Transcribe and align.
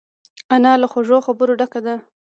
انا 0.55 0.71
له 0.81 0.87
خوږو 0.91 1.17
خبرو 1.27 1.53
ډکه 1.59 1.79
ده 1.85 1.95